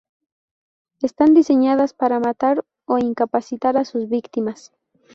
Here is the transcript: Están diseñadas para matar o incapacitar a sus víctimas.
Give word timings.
Están 1.03 1.35
diseñadas 1.35 1.93
para 1.93 2.19
matar 2.19 2.65
o 2.85 2.97
incapacitar 2.97 3.77
a 3.77 3.85
sus 3.85 4.09
víctimas. 4.09 4.73